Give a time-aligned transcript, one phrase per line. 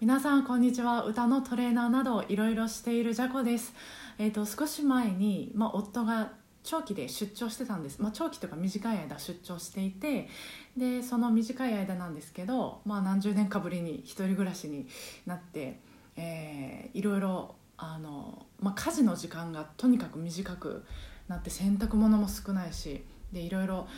[0.00, 1.02] 皆さんこんにちは。
[1.02, 3.74] 歌のトレーナーなどいろいろしているジャコです、
[4.16, 6.30] えー、と少し前に、まあ、夫が
[6.62, 10.28] 長期で出張してたんです、まあ、長期というか短い間出張していて
[10.76, 14.86] でその短い間なんですけど、まあ、何十年かぶりに一人暮らしに
[15.26, 15.80] なって、
[16.14, 20.84] えーいろいろあの、まあ、家事の時間がとにかく短く
[21.26, 23.88] なって洗濯物も少ないしでいろいろ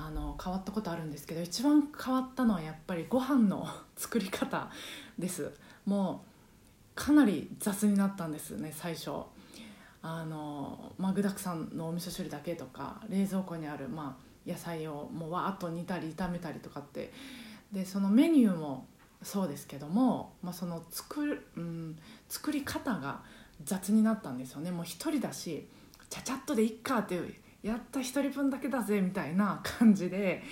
[0.00, 3.66] あの変わったことあるんですけど一番変わったのはやっぱりご飯の
[3.96, 4.70] 作り方
[5.18, 5.50] です。
[5.86, 6.28] もう
[6.94, 9.10] かなり雑になったんですね最初。
[10.00, 14.16] あの、まあ、具だくさんのお味噌汁だけとか冷蔵庫にある、ま
[14.46, 17.12] あ、野菜をもうわーっと煮たり炒めたりとかって。
[17.72, 18.86] でそのメニューも
[19.22, 23.20] そうですけども、まあ、その作る、うん、作り方が
[23.64, 24.70] 雑になったんですよね。
[24.70, 25.66] もう一人だし
[26.08, 30.42] ちゃちゃっとでいっかっていうやった一人分だけだぜみたいな 感じで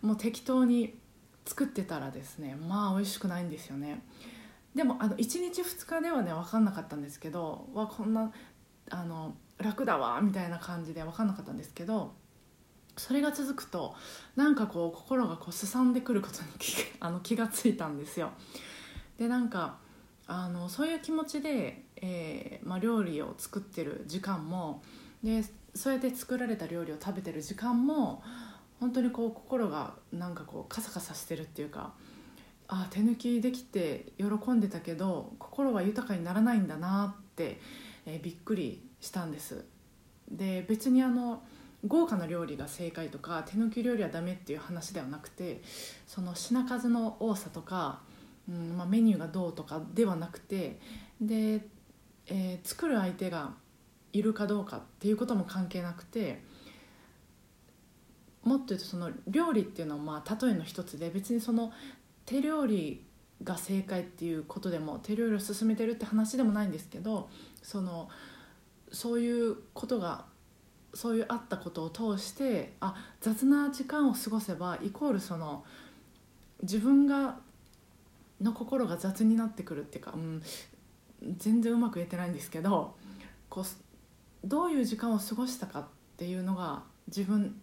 [0.00, 0.98] もう適当に
[1.44, 4.02] 作ってたらですねまあ美味しくないんですよね。
[4.74, 8.30] でもあの1日2日ではね分かんなかったんですけどわこんな
[8.90, 12.14] あの楽だわみたいな感じで分かんなかったんですけど
[12.96, 13.94] それが続くと
[14.36, 18.32] なんかこう心がこうすさんでくることに気 あの気がついたんですよ。
[19.16, 19.78] でなんか
[20.26, 24.82] あのそういう気持ちで、えーまあ、料理を作ってる時間も
[25.22, 25.42] で
[25.78, 28.20] そうやって作られた料理を食べてる時間も
[28.80, 31.92] 本当にこう心がなんかこうカサカサしてるっていうか
[32.66, 37.60] あ手抜きできて喜んでたけど心は豊かにならないんだなって、
[38.06, 39.64] えーびっくりしたんです。
[40.28, 41.42] で別にあの
[41.86, 45.62] 豪華な料理が正解とか手抜き料理はダメっていう話ではなくて
[46.08, 48.00] その品数の多さとか、
[48.48, 50.80] うんまあ、メニューがどうとかではなくて
[51.20, 51.64] で、
[52.26, 53.52] えー作る相手が
[54.12, 56.42] いるかどうかっていうことも関係なくて
[58.42, 61.72] もっと言うとその料理っていうのはまあ例えの一つで別にその
[62.24, 63.04] 手料理
[63.44, 67.28] が正解っていうことでも手料理を進めてるって話でもないんですけど
[67.62, 68.08] その
[68.90, 70.24] そういうことが
[70.94, 75.64] そういうあったことを通してあ雑な時間を過ごせばイコールその
[76.62, 77.36] 自分が
[78.40, 80.42] の心が雑になってくるっていうか、うん、
[81.36, 82.94] 全然うまく言えてないんですけど
[83.48, 83.64] こう
[84.44, 85.84] どういう時間を過ごしたかっ
[86.16, 87.60] ていうのが自分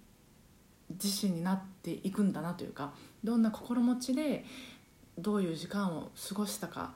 [0.90, 2.94] 自身になっていくんだなというか
[3.24, 4.46] どんな心持ちで
[5.18, 6.94] どういう時間を過ごしたか。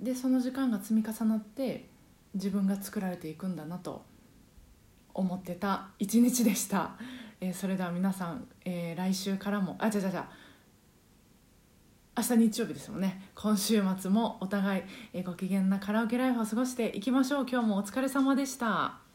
[0.00, 1.88] でその時間が積み重なって
[2.34, 4.04] 自分が作られていくんだなと
[5.12, 6.92] 思ってた一日でした、
[7.40, 10.28] えーそれでは皆さん、えー来週からもあじゃじゃじゃ
[12.18, 13.30] 明日日曜日ですもんね。
[13.36, 17.46] 今週末もお互い、えご機嫌なカラオケライフを過ごしていきましょう。
[17.48, 19.07] 今日もお疲れ様でした。